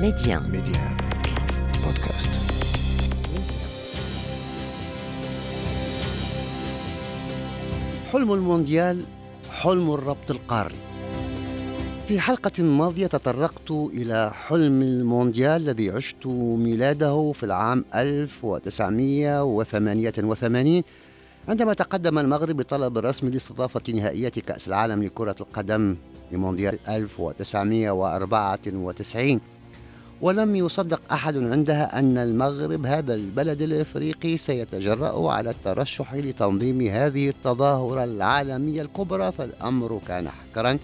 [0.00, 0.40] Média.
[0.40, 0.80] Média.
[1.82, 2.28] Podcast.
[8.12, 9.04] حلم المونديال
[9.50, 10.74] حلم الربط القاري
[12.08, 20.82] في حلقة ماضية تطرقت إلى حلم المونديال الذي عشت ميلاده في العام 1988
[21.48, 25.96] عندما تقدم المغرب بطلب رسمي لاستضافة نهائيات كأس العالم لكرة القدم
[26.32, 29.40] لمونديال 1994
[30.20, 38.04] ولم يصدق أحد عندها أن المغرب هذا البلد الإفريقي سيتجرأ على الترشح لتنظيم هذه التظاهرة
[38.04, 40.78] العالمية الكبرى فالأمر كان حكرا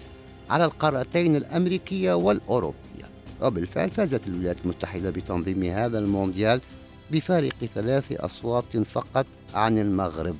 [0.49, 3.05] على القارتين الأمريكية والأوروبية.
[3.41, 6.61] وبالفعل فازت الولايات المتحدة بتنظيم هذا المونديال
[7.11, 10.35] بفارق ثلاث أصوات فقط عن المغرب.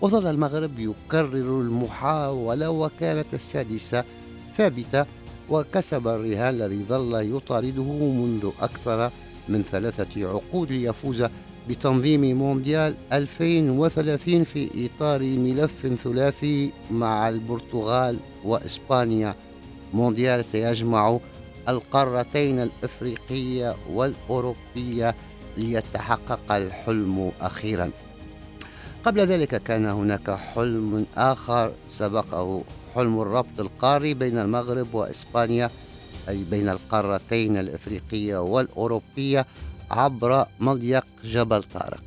[0.00, 4.04] وظل المغرب يكرر المحاولة وكانت السادسة
[4.56, 5.06] ثابتة
[5.50, 9.10] وكسب الرهان الذي ظل يطارده منذ أكثر
[9.48, 11.24] من ثلاثة عقود ليفوز
[11.68, 19.34] بتنظيم مونديال 2030 في إطار ملف ثلاثي مع البرتغال وإسبانيا.
[19.94, 21.18] مونديال سيجمع
[21.68, 25.14] القارتين الإفريقية والأوروبية
[25.56, 27.90] ليتحقق الحلم أخيرا.
[29.04, 35.70] قبل ذلك كان هناك حلم آخر سبقه حلم الربط القاري بين المغرب وإسبانيا
[36.28, 39.46] أي بين القارتين الإفريقية والأوروبية
[39.90, 42.02] عبر مضيق جبل طارق.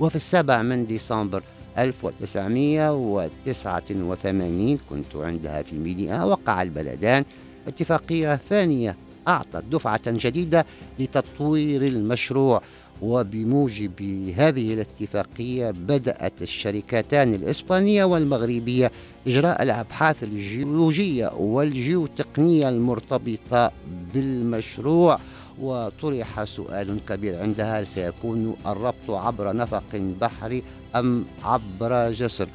[0.00, 1.42] وفي السابع من ديسمبر
[1.78, 7.24] 1989 كنت عندها في ميديا وقع البلدان.
[7.66, 8.96] اتفاقية ثانية
[9.28, 10.66] أعطت دفعة جديدة
[10.98, 12.62] لتطوير المشروع.
[13.02, 14.02] وبموجب
[14.36, 18.90] هذه الاتفاقية بدأت الشركتان الإسبانية والمغربية
[19.26, 23.72] إجراء الأبحاث الجيولوجية والجيوتقنية المرتبطة
[24.14, 25.18] بالمشروع.
[25.60, 30.62] وطرح سؤال كبير عندها هل سيكون الربط عبر نفق بحري
[30.96, 32.48] أم عبر جسر؟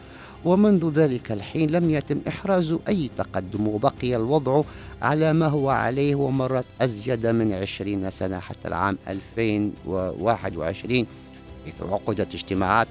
[0.46, 4.62] ومنذ ذلك الحين لم يتم إحراز أي تقدم وبقي الوضع
[5.02, 11.06] على ما هو عليه ومرت أزيد من عشرين سنة حتى العام 2021
[11.66, 12.88] حيث عقدت اجتماعات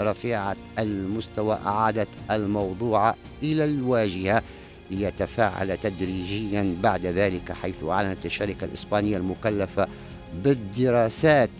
[0.00, 4.42] رفيعة المستوى أعادت الموضوع إلى الواجهة
[4.90, 9.86] ليتفاعل تدريجيا بعد ذلك حيث أعلنت الشركة الإسبانية المكلفة
[10.44, 11.50] بالدراسات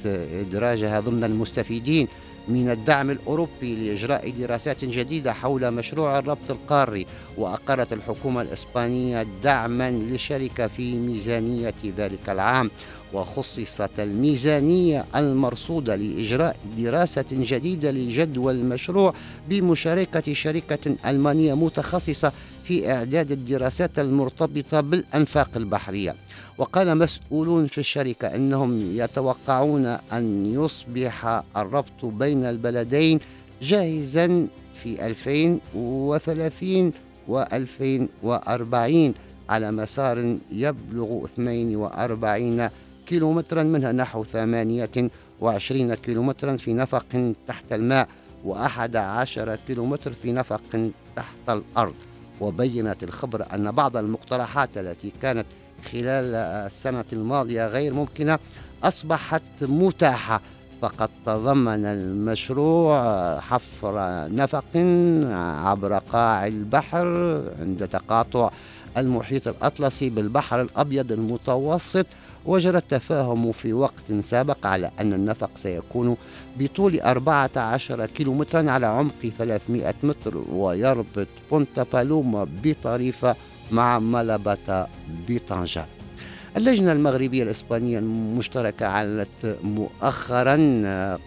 [0.40, 2.08] إدراجها ضمن المستفيدين.
[2.48, 7.06] من الدعم الأوروبي لإجراء دراسات جديدة حول مشروع الربط القاري
[7.38, 12.70] وأقرت الحكومة الإسبانية دعما للشركة في ميزانية ذلك العام
[13.12, 19.14] وخصصت الميزانية المرصودة لإجراء دراسة جديدة لجدوى المشروع
[19.48, 22.32] بمشاركة شركة ألمانية متخصصة
[22.64, 26.14] في إعداد الدراسات المرتبطة بالأنفاق البحرية.
[26.58, 33.18] وقال مسؤولون في الشركة أنهم يتوقعون أن يصبح الربط بين البلدين
[33.62, 34.46] جاهزا
[34.82, 36.92] في 2030
[37.28, 39.14] و2040
[39.48, 42.68] على مسار يبلغ 42
[43.06, 45.10] كيلومترا منها نحو ثمانية
[45.40, 48.08] وعشرين كيلومترا في نفق تحت الماء
[48.44, 51.94] وأحد عشر كيلومتر في نفق تحت الأرض.
[52.40, 55.46] وبينت الخبرة أن بعض المقترحات التي كانت
[55.92, 58.38] خلال السنة الماضية غير ممكنة
[58.84, 60.40] أصبحت متاحة
[60.82, 63.94] فقد تضمن المشروع حفر
[64.28, 64.76] نفق
[65.66, 67.06] عبر قاع البحر
[67.60, 68.50] عند تقاطع
[68.96, 72.06] المحيط الأطلسي بالبحر الأبيض المتوسط
[72.46, 76.16] وجرى التفاهم في وقت سابق على أن النفق سيكون
[76.56, 83.36] بطول 14 كيلومترا على عمق 300 متر ويربط بونتا بالوما بطريفة
[83.72, 84.86] مع ملبة
[85.28, 85.84] بطنجة
[86.56, 90.54] اللجنة المغربية الإسبانية المشتركة أعلنت مؤخرا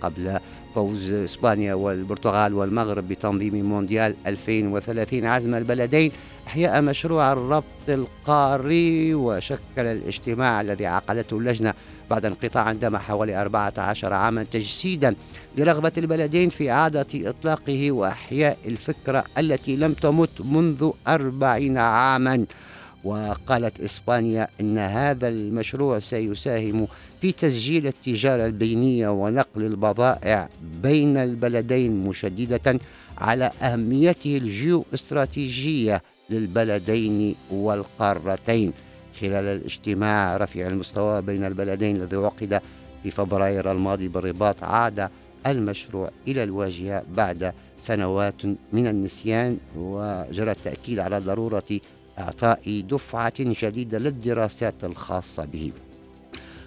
[0.01, 0.39] قبل
[0.75, 6.11] فوز إسبانيا والبرتغال والمغرب بتنظيم مونديال 2030 عزم البلدين
[6.47, 11.73] إحياء مشروع الربط القاري وشكل الاجتماع الذي عقدته اللجنة
[12.09, 15.15] بعد انقطاع عندما حوالي 14 عاما تجسيدا
[15.57, 22.45] لرغبة البلدين في إعادة إطلاقه وإحياء الفكرة التي لم تمت منذ أربعين عاما.
[23.03, 26.87] وقالت إسبانيا أن هذا المشروع سيساهم
[27.21, 30.49] في تسجيل التجارة البينية ونقل البضائع
[30.83, 32.79] بين البلدين مشددة
[33.17, 38.73] على أهميته الجيو استراتيجية للبلدين والقارتين.
[39.21, 42.61] خلال الاجتماع رفيع المستوى بين البلدين الذي عقد
[43.03, 45.09] في فبراير الماضي بالرباط عاد
[45.47, 51.63] المشروع إلى الواجهة بعد سنوات من النسيان وجرى التأكيد على ضرورة
[52.19, 55.71] إعطاء دفعة جديدة للدراسات الخاصة به.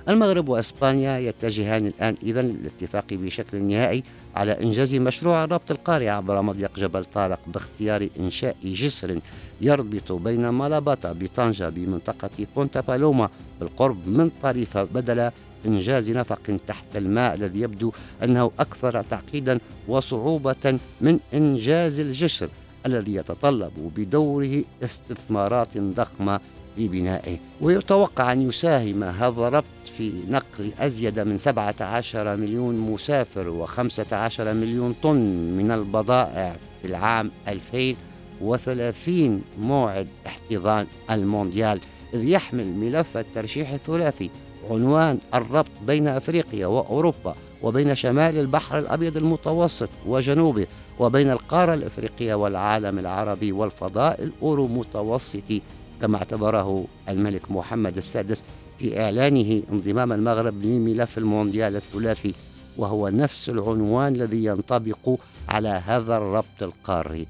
[0.08, 4.02] المغرب وإسبانيا يتجهان الآن اذا للاتفاق بشكل نهائي
[4.36, 9.20] على إنجاز مشروع الربط القاري عبر مضيق جبل طارق باختيار إنشاء جسر
[9.60, 13.28] يربط بين مالاباتا بطنجة بمنطقة بونتا بالوما
[13.60, 15.30] بالقرب من طريفة بدل
[15.66, 17.92] إنجاز نفق تحت الماء الذي يبدو
[18.22, 19.58] أنه أكثر تعقيدا
[19.88, 22.48] وصعوبة من إنجاز الجسر.
[22.86, 26.40] الذي يتطلب بدوره استثمارات ضخمة
[26.78, 27.38] لبنائه.
[27.60, 29.64] ويتوقع أن يساهم هذا الربط
[29.98, 35.16] في نقل أزيد من 17 مليون مسافر و15 مليون طن
[35.58, 41.80] من البضائع في العام 2030 موعد احتضان المونديال
[42.14, 44.30] إذ يحمل ملف الترشيح الثلاثي
[44.70, 50.66] عنوان الربط بين أفريقيا وأوروبا وبين شمال البحر الأبيض المتوسط وجنوبه
[50.98, 55.62] وبين القارة الإفريقية والعالم العربي والفضاء الأورو متوسطي
[56.00, 58.44] كما اعتبره الملك محمد السادس
[58.78, 62.34] في إعلانه انضمام المغرب لملف المونديال الثلاثي
[62.76, 65.16] وهو نفس العنوان الذي ينطبق
[65.48, 67.26] على هذا الربط القاري.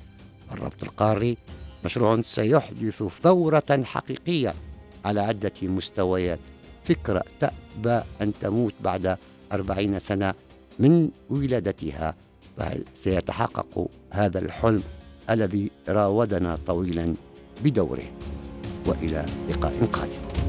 [0.52, 1.36] الربط القاري
[1.84, 4.54] مشروع سيحدث ثورة حقيقية
[5.04, 6.38] على عدة مستويات.
[6.84, 9.16] فكرة تأبى أن تموت بعد
[9.52, 10.34] أربعين سنة
[10.78, 12.14] من ولادتها
[12.94, 14.82] سيتحقق هذا الحلم
[15.30, 17.14] الذي راودنا طويلا
[17.64, 18.12] بدوره؟
[18.86, 20.39] وإلى لقاء قادم.